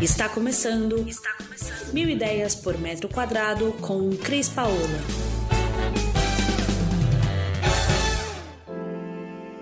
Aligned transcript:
Está 0.00 0.28
começando. 0.28 1.04
Está 1.08 1.30
começando. 1.32 1.92
Mil 1.92 2.08
ideias 2.08 2.54
por 2.54 2.78
metro 2.78 3.08
quadrado 3.08 3.72
com 3.80 4.10
Cris 4.10 4.48
Paola. 4.48 4.76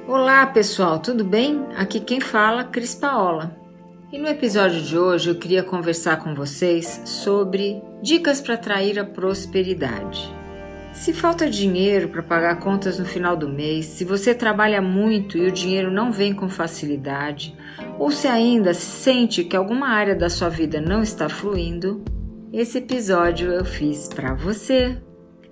Olá 0.07 0.47
pessoal, 0.47 0.99
tudo 0.99 1.25
bem? 1.25 1.67
Aqui 1.75 2.01
quem 2.01 2.21
fala 2.21 2.65
Cris 2.65 2.95
Paola. 2.95 3.57
E 4.13 4.19
no 4.19 4.29
episódio 4.29 4.83
de 4.83 4.99
hoje 4.99 5.31
eu 5.31 5.39
queria 5.39 5.63
conversar 5.63 6.19
com 6.19 6.35
vocês 6.35 7.01
sobre 7.07 7.83
dicas 8.03 8.39
para 8.39 8.55
atrair 8.55 8.99
a 8.99 9.07
prosperidade. 9.07 10.31
Se 10.97 11.13
falta 11.13 11.49
dinheiro 11.49 12.09
para 12.09 12.23
pagar 12.23 12.59
contas 12.59 12.99
no 12.99 13.05
final 13.05 13.37
do 13.37 13.49
mês, 13.49 13.85
se 13.85 14.03
você 14.03 14.35
trabalha 14.35 14.81
muito 14.81 15.37
e 15.37 15.47
o 15.47 15.53
dinheiro 15.53 15.91
não 15.91 16.11
vem 16.11 16.33
com 16.33 16.49
facilidade, 16.49 17.55
ou 17.99 18.11
se 18.11 18.27
ainda 18.27 18.73
se 18.73 18.87
sente 18.87 19.45
que 19.45 19.55
alguma 19.55 19.89
área 19.89 20.17
da 20.17 20.31
sua 20.31 20.49
vida 20.49 20.81
não 20.81 21.03
está 21.03 21.29
fluindo, 21.29 22.03
esse 22.51 22.79
episódio 22.79 23.53
eu 23.53 23.65
fiz 23.65 24.09
para 24.09 24.35
você. 24.35 24.97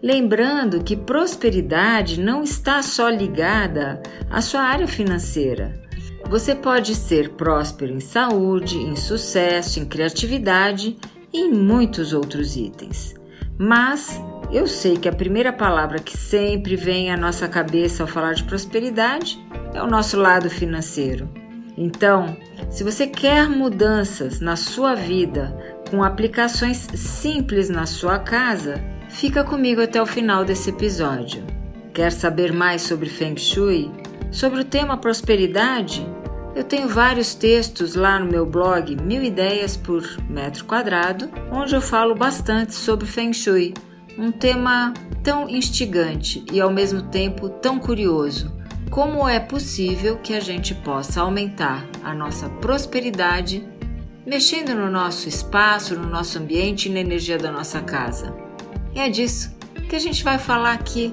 Lembrando 0.03 0.83
que 0.83 0.97
prosperidade 0.97 2.21
não 2.21 2.43
está 2.43 2.83
só 2.83 3.09
ligada 3.11 4.03
à 4.31 4.41
sua 4.41 4.63
área 4.63 4.89
financeira. 4.89 5.79
Você 6.29 6.55
pode 6.55 6.95
ser 6.95 7.29
próspero 7.31 7.93
em 7.93 8.01
saúde, 8.01 8.79
em 8.79 8.97
sucesso, 8.97 9.79
em 9.79 9.85
criatividade 9.85 10.97
e 11.33 11.43
em 11.43 11.53
muitos 11.53 12.15
outros 12.15 12.57
itens. 12.57 13.15
Mas 13.59 14.21
eu 14.55 14.69
sei 14.69 14.97
que 14.97 15.09
a 15.09 15.13
primeira 15.13 15.53
palavra 15.53 15.99
que 15.99 16.17
sempre 16.17 16.77
vem 16.77 17.11
à 17.11 17.17
nossa 17.17 17.49
cabeça 17.49 18.05
ao 18.05 18.07
falar 18.07 18.35
de 18.35 18.45
prosperidade 18.45 19.45
é 19.75 19.83
o 19.83 19.89
nosso 19.89 20.17
lado 20.17 20.49
financeiro. 20.49 21.29
Então, 21.77 22.37
se 22.71 22.85
você 22.85 23.05
quer 23.05 23.49
mudanças 23.49 24.39
na 24.39 24.55
sua 24.55 24.95
vida 24.95 25.53
com 25.91 26.05
aplicações 26.05 26.87
simples 26.95 27.69
na 27.69 27.85
sua 27.85 28.21
casa, 28.21 28.81
fica 29.09 29.43
comigo 29.43 29.83
até 29.83 30.01
o 30.01 30.07
final 30.07 30.45
desse 30.45 30.71
episódio. 30.71 31.45
Quer 31.93 32.13
saber 32.13 32.53
mais 32.53 32.83
sobre 32.83 33.09
Feng 33.09 33.37
Shui? 33.37 33.91
Sobre 34.31 34.61
o 34.61 34.65
tema 34.65 34.97
prosperidade? 34.97 36.07
Eu 36.55 36.63
tenho 36.63 36.89
vários 36.89 37.35
textos 37.35 37.97
lá 37.97 38.21
no 38.21 38.27
meu 38.27 38.47
blog 38.47 38.95
Mil 39.03 39.25
Ideias 39.25 39.77
por 39.77 40.05
Metro 40.31 40.65
Quadrado, 40.65 41.29
onde 41.51 41.75
eu 41.75 41.81
falo 41.81 42.15
bastante 42.15 42.73
sobre 42.73 43.05
Feng 43.05 43.33
Shui 43.33 43.75
um 44.19 44.31
tema 44.31 44.93
tão 45.23 45.49
instigante 45.49 46.45
e 46.53 46.61
ao 46.61 46.71
mesmo 46.71 47.03
tempo 47.03 47.49
tão 47.49 47.79
curioso. 47.79 48.55
Como 48.91 49.29
é 49.29 49.41
possível 49.41 50.19
que 50.19 50.35
a 50.35 50.41
gente 50.41 50.75
possa 50.75 51.21
aumentar 51.21 51.85
a 52.03 52.15
nossa 52.15 52.49
prosperidade 52.49 53.67
mexendo 54.25 54.75
no 54.75 54.91
nosso 54.91 55.29
espaço, 55.29 55.97
no 55.99 56.09
nosso 56.09 56.39
ambiente 56.39 56.89
e 56.89 56.93
na 56.93 57.01
energia 57.01 57.37
da 57.37 57.51
nossa 57.51 57.81
casa? 57.81 58.35
E 58.95 59.01
é 59.01 59.09
disso 59.09 59.55
que 59.89 59.97
a 59.97 59.99
gente 59.99 60.23
vai 60.23 60.39
falar 60.39 60.73
aqui. 60.73 61.13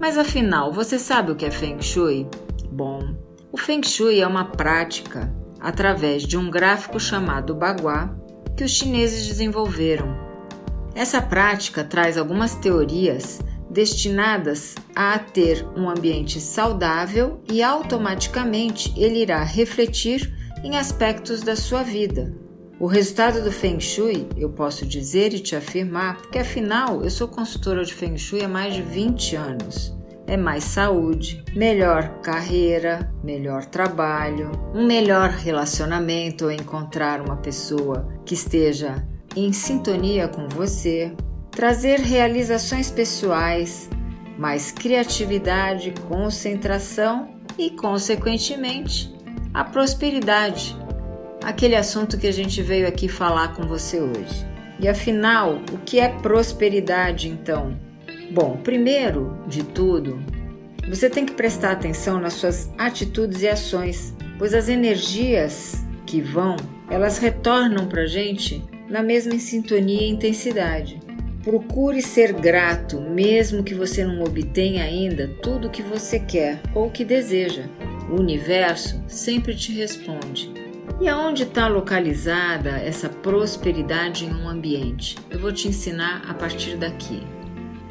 Mas 0.00 0.18
afinal, 0.18 0.72
você 0.72 0.98
sabe 0.98 1.30
o 1.30 1.36
que 1.36 1.46
é 1.46 1.50
Feng 1.50 1.80
Shui? 1.80 2.26
Bom, 2.70 3.14
o 3.52 3.56
Feng 3.56 3.86
Shui 3.86 4.20
é 4.20 4.26
uma 4.26 4.46
prática 4.46 5.32
através 5.60 6.24
de 6.24 6.36
um 6.36 6.50
gráfico 6.50 6.98
chamado 6.98 7.54
Bagua 7.54 8.10
que 8.56 8.64
os 8.64 8.72
chineses 8.72 9.26
desenvolveram 9.28 10.21
essa 10.94 11.22
prática 11.22 11.82
traz 11.82 12.18
algumas 12.18 12.54
teorias 12.54 13.40
destinadas 13.70 14.74
a 14.94 15.18
ter 15.18 15.66
um 15.74 15.88
ambiente 15.88 16.40
saudável 16.40 17.40
e 17.50 17.62
automaticamente 17.62 18.92
ele 18.96 19.20
irá 19.20 19.42
refletir 19.42 20.32
em 20.62 20.76
aspectos 20.76 21.40
da 21.40 21.56
sua 21.56 21.82
vida. 21.82 22.34
O 22.78 22.86
resultado 22.86 23.42
do 23.42 23.52
Feng 23.52 23.80
Shui, 23.80 24.26
eu 24.36 24.50
posso 24.50 24.84
dizer 24.84 25.32
e 25.32 25.40
te 25.40 25.56
afirmar, 25.56 26.16
porque 26.18 26.38
afinal 26.38 27.02
eu 27.02 27.10
sou 27.10 27.28
consultora 27.28 27.84
de 27.84 27.94
Feng 27.94 28.18
Shui 28.18 28.42
há 28.42 28.48
mais 28.48 28.74
de 28.74 28.82
20 28.82 29.36
anos. 29.36 29.96
É 30.26 30.36
mais 30.36 30.64
saúde, 30.64 31.44
melhor 31.54 32.20
carreira, 32.22 33.12
melhor 33.22 33.64
trabalho, 33.66 34.50
um 34.74 34.86
melhor 34.86 35.30
relacionamento 35.30 36.46
ou 36.46 36.50
encontrar 36.50 37.20
uma 37.20 37.36
pessoa 37.36 38.08
que 38.24 38.34
esteja 38.34 39.06
em 39.36 39.52
sintonia 39.52 40.28
com 40.28 40.48
você, 40.48 41.12
trazer 41.50 42.00
realizações 42.00 42.90
pessoais, 42.90 43.88
mais 44.38 44.70
criatividade, 44.70 45.94
concentração 46.08 47.34
e, 47.58 47.70
consequentemente, 47.70 49.12
a 49.54 49.64
prosperidade, 49.64 50.76
aquele 51.42 51.76
assunto 51.76 52.18
que 52.18 52.26
a 52.26 52.32
gente 52.32 52.62
veio 52.62 52.86
aqui 52.86 53.08
falar 53.08 53.54
com 53.54 53.62
você 53.62 54.00
hoje. 54.00 54.46
E 54.80 54.88
afinal, 54.88 55.60
o 55.72 55.78
que 55.78 56.00
é 56.00 56.08
prosperidade 56.08 57.28
então? 57.28 57.78
Bom, 58.32 58.56
primeiro 58.56 59.38
de 59.46 59.62
tudo, 59.62 60.18
você 60.88 61.08
tem 61.08 61.24
que 61.24 61.34
prestar 61.34 61.72
atenção 61.72 62.18
nas 62.18 62.34
suas 62.34 62.70
atitudes 62.78 63.42
e 63.42 63.48
ações, 63.48 64.14
pois 64.38 64.54
as 64.54 64.68
energias 64.68 65.84
que 66.06 66.20
vão, 66.20 66.56
elas 66.90 67.18
retornam 67.18 67.86
para 67.86 68.02
a 68.02 68.06
gente 68.06 68.62
na 68.92 69.02
mesma 69.02 69.38
sintonia 69.38 70.02
e 70.02 70.10
intensidade. 70.10 71.00
Procure 71.42 72.02
ser 72.02 72.34
grato, 72.34 73.00
mesmo 73.00 73.64
que 73.64 73.74
você 73.74 74.04
não 74.04 74.22
obtenha 74.22 74.84
ainda 74.84 75.26
tudo 75.42 75.66
o 75.66 75.70
que 75.70 75.82
você 75.82 76.20
quer 76.20 76.60
ou 76.74 76.90
que 76.90 77.02
deseja. 77.02 77.64
O 78.10 78.20
universo 78.20 79.02
sempre 79.08 79.56
te 79.56 79.72
responde. 79.72 80.52
E 81.00 81.08
aonde 81.08 81.44
está 81.44 81.68
localizada 81.68 82.70
essa 82.70 83.08
prosperidade 83.08 84.26
em 84.26 84.34
um 84.34 84.46
ambiente? 84.46 85.16
Eu 85.30 85.38
vou 85.38 85.52
te 85.52 85.66
ensinar 85.66 86.22
a 86.28 86.34
partir 86.34 86.76
daqui. 86.76 87.22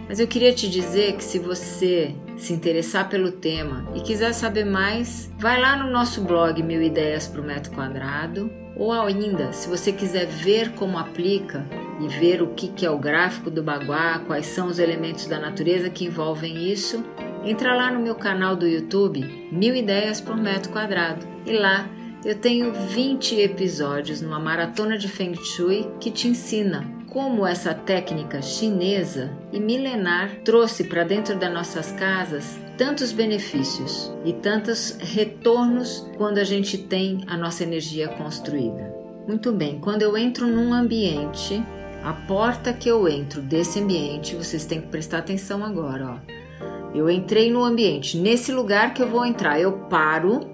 Mas 0.08 0.20
eu 0.20 0.28
queria 0.28 0.54
te 0.54 0.70
dizer 0.70 1.16
que 1.16 1.24
se 1.24 1.40
você 1.40 2.14
se 2.38 2.54
interessar 2.54 3.10
pelo 3.10 3.32
tema 3.32 3.92
e 3.96 4.02
quiser 4.02 4.34
saber 4.34 4.66
mais, 4.66 5.32
vai 5.40 5.60
lá 5.60 5.76
no 5.76 5.92
nosso 5.92 6.22
blog 6.22 6.62
Mil 6.62 6.82
Ideias 6.82 7.28
para 7.28 7.42
o 7.42 7.44
Metro 7.44 7.72
Quadrado 7.72 8.61
ou 8.82 8.92
ainda, 8.92 9.54
se 9.54 9.70
você 9.70 9.92
quiser 9.92 10.26
ver 10.26 10.72
como 10.72 10.98
aplica 10.98 11.64
e 12.00 12.08
ver 12.08 12.42
o 12.42 12.48
que 12.48 12.84
é 12.84 12.90
o 12.90 12.98
gráfico 12.98 13.52
do 13.52 13.62
Baguá, 13.62 14.18
quais 14.26 14.48
são 14.48 14.68
os 14.70 14.80
elementos 14.80 15.28
da 15.28 15.38
natureza 15.38 15.88
que 15.88 16.06
envolvem 16.06 16.72
isso, 16.72 17.04
entra 17.46 17.76
lá 17.76 17.92
no 17.92 18.00
meu 18.00 18.16
canal 18.16 18.56
do 18.56 18.68
YouTube, 18.68 19.50
Mil 19.52 19.76
Ideias 19.76 20.20
por 20.20 20.36
Metro 20.36 20.72
Quadrado. 20.72 21.28
E 21.46 21.52
lá 21.52 21.88
eu 22.26 22.34
tenho 22.34 22.74
20 22.74 23.40
episódios 23.42 24.20
numa 24.20 24.40
maratona 24.40 24.98
de 24.98 25.08
Feng 25.08 25.36
Shui 25.36 25.88
que 26.00 26.10
te 26.10 26.28
ensina 26.28 27.01
como 27.12 27.46
essa 27.46 27.74
técnica 27.74 28.42
chinesa 28.42 29.38
e 29.52 29.60
milenar 29.60 30.38
trouxe 30.46 30.86
para 30.86 31.04
dentro 31.04 31.38
das 31.38 31.54
nossas 31.54 31.92
casas 31.92 32.58
tantos 32.78 33.12
benefícios 33.12 34.12
e 34.24 34.32
tantos 34.32 34.98
retornos 34.98 36.10
quando 36.18 36.38
a 36.38 36.44
gente 36.46 36.78
tem 36.78 37.22
a 37.28 37.36
nossa 37.36 37.64
energia 37.64 38.08
construída. 38.08 38.96
Muito 39.28 39.52
bem, 39.52 39.78
quando 39.78 40.02
eu 40.04 40.18
entro 40.18 40.48
num 40.48 40.74
ambiente, 40.74 41.62
a 42.02 42.14
porta 42.14 42.72
que 42.72 42.90
eu 42.90 43.08
entro 43.10 43.42
desse 43.42 43.82
ambiente, 43.82 44.36
vocês 44.36 44.66
têm 44.66 44.80
que 44.80 44.88
prestar 44.88 45.18
atenção 45.18 45.66
agora, 45.66 46.18
ó. 46.18 46.96
Eu 46.96 47.10
entrei 47.10 47.52
no 47.52 47.64
ambiente, 47.64 48.18
nesse 48.18 48.54
lugar 48.54 48.94
que 48.94 49.02
eu 49.02 49.10
vou 49.10 49.26
entrar, 49.26 49.60
eu 49.60 49.74
paro. 49.74 50.50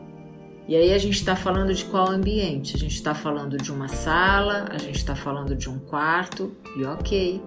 E 0.67 0.75
aí 0.75 0.93
a 0.93 0.97
gente 0.97 1.15
está 1.15 1.33
falando 1.33 1.73
de 1.73 1.85
qual 1.85 2.09
ambiente? 2.09 2.75
A 2.75 2.79
gente 2.79 2.95
está 2.95 3.15
falando 3.15 3.55
de 3.55 3.71
uma 3.71 3.87
sala, 3.87 4.65
a 4.69 4.77
gente 4.77 4.97
está 4.97 5.15
falando 5.15 5.55
de 5.55 5.69
um 5.69 5.79
quarto, 5.79 6.51
e 6.75 6.83
ok. 6.83 7.41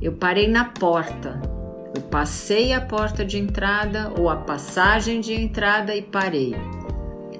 Eu 0.00 0.12
parei 0.12 0.46
na 0.46 0.66
porta. 0.66 1.40
Eu 1.92 2.00
passei 2.02 2.72
a 2.72 2.80
porta 2.80 3.24
de 3.24 3.38
entrada 3.38 4.12
ou 4.16 4.30
a 4.30 4.36
passagem 4.36 5.20
de 5.20 5.34
entrada 5.34 5.96
e 5.96 6.02
parei. 6.02 6.54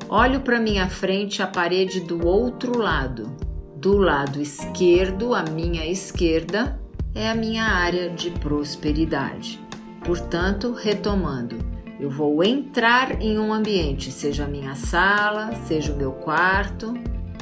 Olho 0.09 0.41
para 0.41 0.59
minha 0.59 0.89
frente 0.89 1.41
a 1.43 1.47
parede 1.47 2.01
do 2.01 2.27
outro 2.27 2.77
lado. 2.77 3.37
Do 3.77 3.97
lado 3.97 4.43
esquerdo, 4.43 5.33
a 5.33 5.45
minha 5.45 5.87
esquerda, 5.87 6.81
é 7.15 7.31
a 7.31 7.37
minha 7.37 7.63
área 7.63 8.11
de 8.11 8.31
prosperidade. 8.33 9.61
Portanto, 10.05 10.73
retomando, 10.73 11.59
eu 11.99 12.11
vou 12.11 12.43
entrar 12.45 13.21
em 13.21 13.39
um 13.39 13.53
ambiente, 13.53 14.11
seja 14.11 14.45
a 14.45 14.49
minha 14.49 14.75
sala, 14.75 15.55
seja 15.67 15.93
o 15.93 15.97
meu 15.97 16.13
quarto, 16.13 16.95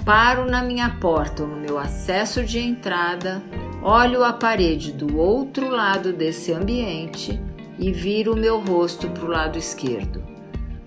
paro 0.04 0.50
na 0.50 0.62
minha 0.62 0.90
porta 1.00 1.42
ou 1.42 1.48
no 1.48 1.56
meu 1.56 1.78
acesso 1.78 2.44
de 2.44 2.58
entrada 2.58 3.42
Olho 3.88 4.24
a 4.24 4.32
parede 4.32 4.90
do 4.90 5.16
outro 5.16 5.68
lado 5.68 6.12
desse 6.12 6.52
ambiente 6.52 7.40
e 7.78 7.92
viro 7.92 8.32
o 8.32 8.36
meu 8.36 8.58
rosto 8.58 9.08
para 9.08 9.24
o 9.24 9.28
lado 9.28 9.56
esquerdo. 9.56 10.24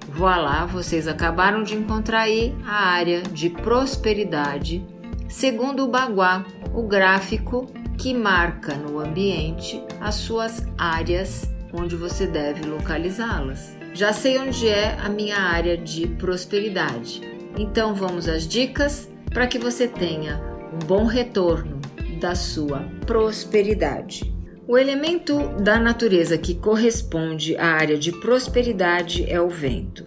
Voilá, 0.10 0.66
vocês 0.66 1.08
acabaram 1.08 1.64
de 1.64 1.76
encontrar 1.76 2.24
aí 2.24 2.54
a 2.66 2.90
área 2.90 3.22
de 3.22 3.50
prosperidade, 3.50 4.86
segundo 5.30 5.86
o 5.86 5.88
Baguá, 5.88 6.44
o 6.74 6.84
gráfico 6.84 7.68
que 7.98 8.14
marca 8.14 8.76
no 8.76 9.00
ambiente 9.00 9.82
as 10.02 10.16
suas 10.16 10.68
áreas 10.78 11.50
onde 11.74 11.96
você 11.96 12.26
deve 12.26 12.68
localizá-las. 12.68 13.78
Já 13.94 14.14
sei 14.14 14.38
onde 14.40 14.68
é 14.68 14.96
a 15.00 15.10
minha 15.10 15.38
área 15.38 15.78
de 15.78 16.08
prosperidade. 16.08 17.22
Então 17.58 17.94
vamos 17.94 18.28
às 18.28 18.48
dicas 18.48 19.10
para 19.34 19.48
que 19.48 19.60
você 19.60 19.88
tenha 19.88 20.42
um 20.74 20.86
bom 20.86 21.06
retorno 21.06 21.80
da 22.20 22.36
sua 22.36 22.80
prosperidade. 23.06 24.34
O 24.68 24.78
elemento 24.78 25.50
da 25.64 25.80
natureza 25.80 26.38
que 26.38 26.54
corresponde 26.54 27.58
à 27.58 27.68
área 27.68 27.98
de 27.98 28.12
prosperidade 28.12 29.28
é 29.28 29.42
o 29.42 29.50
vento. 29.50 30.06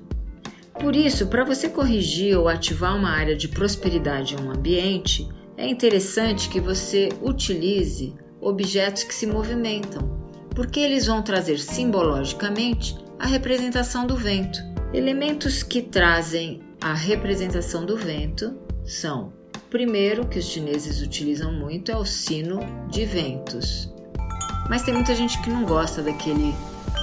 Por 0.78 0.94
isso, 0.94 1.26
para 1.26 1.44
você 1.44 1.68
corrigir 1.68 2.36
ou 2.38 2.48
ativar 2.48 2.96
uma 2.96 3.10
área 3.10 3.36
de 3.36 3.48
prosperidade 3.48 4.34
em 4.34 4.40
um 4.40 4.50
ambiente, 4.50 5.28
é 5.56 5.68
interessante 5.68 6.48
que 6.48 6.60
você 6.60 7.08
utilize 7.20 8.14
objetos 8.40 9.04
que 9.04 9.14
se 9.14 9.26
movimentam, 9.26 10.21
porque 10.54 10.80
eles 10.80 11.06
vão 11.06 11.22
trazer 11.22 11.58
simbologicamente 11.58 12.96
a 13.18 13.26
representação 13.26 14.06
do 14.06 14.16
vento. 14.16 14.58
Elementos 14.92 15.62
que 15.62 15.80
trazem 15.80 16.60
a 16.80 16.92
representação 16.92 17.86
do 17.86 17.96
vento 17.96 18.58
são: 18.84 19.32
primeiro, 19.70 20.26
que 20.26 20.38
os 20.38 20.44
chineses 20.44 21.00
utilizam 21.00 21.52
muito, 21.52 21.90
é 21.90 21.96
o 21.96 22.04
sino 22.04 22.60
de 22.88 23.04
ventos. 23.04 23.90
Mas 24.68 24.82
tem 24.82 24.94
muita 24.94 25.14
gente 25.14 25.40
que 25.42 25.50
não 25.50 25.64
gosta 25.64 26.02
daquele 26.02 26.54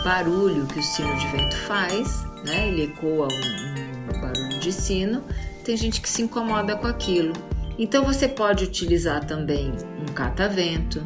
barulho 0.03 0.65
que 0.67 0.79
o 0.79 0.83
sino 0.83 1.15
de 1.17 1.27
vento 1.27 1.55
faz, 1.55 2.23
né? 2.45 2.67
Ele 2.67 2.83
ecoa 2.83 3.27
um, 3.27 4.15
um 4.15 4.21
barulho 4.21 4.59
de 4.59 4.71
sino. 4.71 5.23
Tem 5.63 5.75
gente 5.75 6.01
que 6.01 6.09
se 6.09 6.21
incomoda 6.21 6.75
com 6.75 6.87
aquilo. 6.87 7.33
Então 7.77 8.03
você 8.03 8.27
pode 8.27 8.65
utilizar 8.65 9.25
também 9.25 9.71
um 10.01 10.13
catavento, 10.13 11.01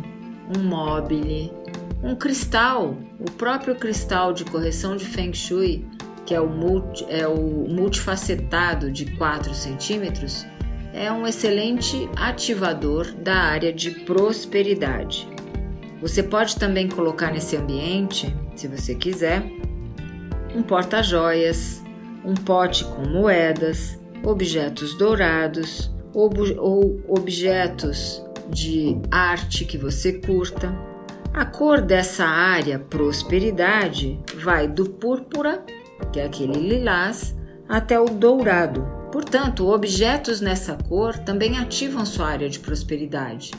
um 0.58 0.64
mobile, 0.64 1.52
um 2.04 2.16
cristal, 2.16 2.98
o 3.20 3.32
próprio 3.32 3.76
cristal 3.76 4.34
de 4.34 4.44
correção 4.46 4.96
de 4.96 5.06
Feng 5.06 5.34
Shui, 5.34 5.86
que 6.26 6.34
é 6.34 6.40
o, 6.40 6.48
multi, 6.48 7.06
é 7.10 7.28
o 7.28 7.68
multifacetado 7.70 8.92
de 8.92 9.06
4 9.18 9.54
centímetros, 9.54 10.46
é 10.94 11.12
um 11.12 11.26
excelente 11.26 12.10
ativador 12.16 13.12
da 13.14 13.36
área 13.36 13.74
de 13.74 13.92
prosperidade. 13.92 15.28
Você 16.02 16.22
pode 16.22 16.58
também 16.58 16.88
colocar 16.88 17.32
nesse 17.32 17.56
ambiente, 17.56 18.36
se 18.56 18.68
você 18.68 18.94
quiser, 18.94 19.44
um 20.56 20.62
porta-joias, 20.62 21.82
um 22.24 22.34
pote 22.34 22.86
com 22.86 23.08
moedas, 23.08 24.00
objetos 24.24 24.98
dourados 24.98 25.92
ou 26.14 27.02
objetos 27.08 28.24
de 28.50 28.98
arte 29.12 29.66
que 29.66 29.78
você 29.78 30.14
curta. 30.14 30.93
A 31.34 31.46
cor 31.46 31.82
dessa 31.82 32.26
área 32.26 32.78
prosperidade 32.78 34.20
vai 34.36 34.68
do 34.68 34.88
púrpura, 34.88 35.66
que 36.12 36.20
é 36.20 36.26
aquele 36.26 36.54
lilás, 36.60 37.36
até 37.68 38.00
o 38.00 38.06
dourado. 38.06 38.86
Portanto, 39.12 39.68
objetos 39.68 40.42
nessa 40.42 40.78
cor 40.88 41.18
também 41.18 41.58
ativam 41.58 42.06
sua 42.06 42.28
área 42.28 42.48
de 42.48 42.60
prosperidade. 42.60 43.50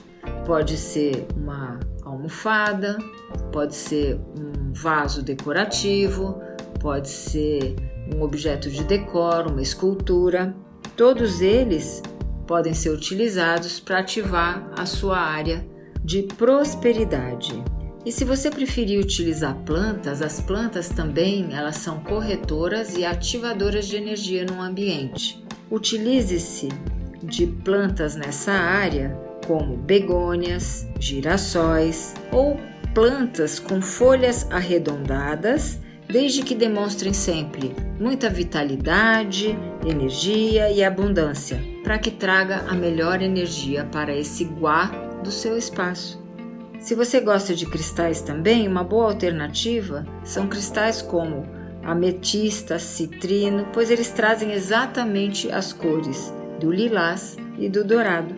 Pode 0.46 0.76
ser 0.76 1.26
uma 1.36 1.80
almofada, 2.04 2.96
pode 3.50 3.74
ser 3.74 4.20
um 4.38 4.72
vaso 4.72 5.20
decorativo, 5.20 6.40
pode 6.78 7.08
ser 7.08 7.74
um 8.14 8.22
objeto 8.22 8.70
de 8.70 8.84
decoro, 8.84 9.50
uma 9.50 9.62
escultura. 9.62 10.54
Todos 10.96 11.40
eles 11.40 12.00
podem 12.46 12.72
ser 12.72 12.90
utilizados 12.90 13.80
para 13.80 13.98
ativar 13.98 14.70
a 14.78 14.86
sua 14.86 15.18
área 15.18 15.73
de 16.04 16.22
prosperidade. 16.22 17.64
E 18.04 18.12
se 18.12 18.24
você 18.24 18.50
preferir 18.50 19.00
utilizar 19.00 19.54
plantas, 19.64 20.20
as 20.20 20.38
plantas 20.38 20.90
também 20.90 21.54
elas 21.54 21.76
são 21.76 22.00
corretoras 22.00 22.94
e 22.96 23.04
ativadoras 23.04 23.86
de 23.86 23.96
energia 23.96 24.44
no 24.44 24.60
ambiente. 24.60 25.42
Utilize-se 25.70 26.68
de 27.22 27.46
plantas 27.46 28.14
nessa 28.14 28.52
área 28.52 29.18
como 29.46 29.76
begônias, 29.76 30.86
girassóis 31.00 32.14
ou 32.30 32.60
plantas 32.92 33.58
com 33.58 33.80
folhas 33.80 34.46
arredondadas, 34.50 35.80
desde 36.06 36.42
que 36.42 36.54
demonstrem 36.54 37.14
sempre 37.14 37.74
muita 37.98 38.28
vitalidade, 38.28 39.58
energia 39.86 40.70
e 40.70 40.84
abundância, 40.84 41.58
para 41.82 41.98
que 41.98 42.10
traga 42.10 42.66
a 42.68 42.74
melhor 42.74 43.22
energia 43.22 43.84
para 43.90 44.14
esse 44.14 44.44
guá 44.44 45.03
do 45.24 45.32
seu 45.32 45.58
espaço. 45.58 46.22
Se 46.78 46.94
você 46.94 47.18
gosta 47.18 47.54
de 47.54 47.66
cristais 47.66 48.20
também, 48.20 48.68
uma 48.68 48.84
boa 48.84 49.06
alternativa 49.06 50.06
são 50.22 50.46
cristais 50.46 51.00
como 51.00 51.48
ametista, 51.82 52.78
citrino, 52.78 53.66
pois 53.72 53.90
eles 53.90 54.10
trazem 54.10 54.52
exatamente 54.52 55.50
as 55.50 55.72
cores 55.72 56.32
do 56.60 56.70
lilás 56.70 57.36
e 57.58 57.68
do 57.68 57.82
dourado. 57.82 58.34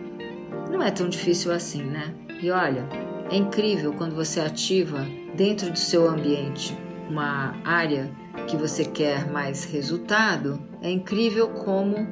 Não 0.71 0.81
é 0.81 0.89
tão 0.89 1.09
difícil 1.09 1.51
assim, 1.51 1.83
né? 1.83 2.13
E 2.41 2.49
olha, 2.49 2.87
é 3.29 3.35
incrível 3.35 3.93
quando 3.93 4.15
você 4.15 4.39
ativa 4.39 5.05
dentro 5.35 5.69
do 5.69 5.77
seu 5.77 6.09
ambiente 6.09 6.77
uma 7.09 7.55
área 7.63 8.09
que 8.47 8.55
você 8.55 8.85
quer 8.85 9.29
mais 9.29 9.65
resultado, 9.65 10.59
é 10.81 10.89
incrível 10.89 11.49
como 11.49 12.07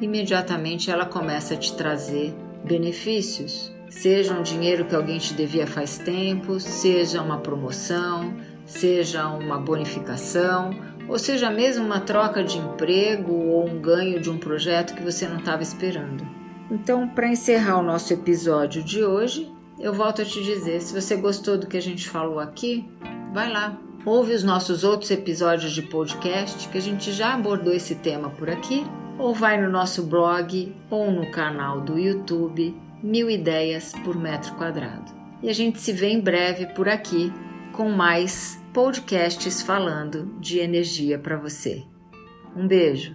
imediatamente 0.00 0.90
ela 0.90 1.06
começa 1.06 1.54
a 1.54 1.56
te 1.56 1.76
trazer 1.76 2.34
benefícios. 2.64 3.75
Seja 3.88 4.34
um 4.34 4.42
dinheiro 4.42 4.84
que 4.84 4.94
alguém 4.94 5.18
te 5.18 5.32
devia 5.32 5.66
faz 5.66 5.98
tempo, 5.98 6.58
seja 6.58 7.22
uma 7.22 7.38
promoção, 7.38 8.36
seja 8.64 9.28
uma 9.28 9.58
bonificação, 9.58 10.70
ou 11.08 11.18
seja 11.18 11.50
mesmo 11.50 11.84
uma 11.84 12.00
troca 12.00 12.42
de 12.42 12.58
emprego 12.58 13.32
ou 13.32 13.68
um 13.68 13.80
ganho 13.80 14.20
de 14.20 14.28
um 14.28 14.38
projeto 14.38 14.94
que 14.94 15.02
você 15.02 15.28
não 15.28 15.38
estava 15.38 15.62
esperando. 15.62 16.26
Então, 16.68 17.08
para 17.08 17.28
encerrar 17.28 17.78
o 17.78 17.82
nosso 17.82 18.12
episódio 18.12 18.82
de 18.82 19.04
hoje, 19.04 19.52
eu 19.78 19.94
volto 19.94 20.20
a 20.20 20.24
te 20.24 20.42
dizer: 20.42 20.80
se 20.80 20.92
você 20.92 21.14
gostou 21.14 21.56
do 21.56 21.68
que 21.68 21.76
a 21.76 21.82
gente 21.82 22.08
falou 22.08 22.40
aqui, 22.40 22.88
vai 23.32 23.48
lá, 23.48 23.78
ouve 24.04 24.34
os 24.34 24.42
nossos 24.42 24.82
outros 24.82 25.12
episódios 25.12 25.72
de 25.72 25.82
podcast 25.82 26.68
que 26.68 26.78
a 26.78 26.82
gente 26.82 27.12
já 27.12 27.34
abordou 27.34 27.72
esse 27.72 27.94
tema 27.94 28.30
por 28.30 28.50
aqui, 28.50 28.84
ou 29.16 29.32
vai 29.32 29.60
no 29.60 29.70
nosso 29.70 30.02
blog 30.02 30.74
ou 30.90 31.08
no 31.12 31.30
canal 31.30 31.80
do 31.80 31.96
YouTube 31.96 32.85
Mil 33.06 33.30
Ideias 33.30 33.92
por 34.02 34.18
Metro 34.18 34.56
Quadrado. 34.56 35.12
E 35.40 35.48
a 35.48 35.52
gente 35.52 35.80
se 35.80 35.92
vê 35.92 36.08
em 36.08 36.20
breve 36.20 36.66
por 36.74 36.88
aqui 36.88 37.32
com 37.72 37.88
mais 37.88 38.60
podcasts 38.74 39.62
falando 39.62 40.34
de 40.40 40.58
energia 40.58 41.16
para 41.16 41.36
você. 41.36 41.84
Um 42.56 42.66
beijo! 42.66 43.14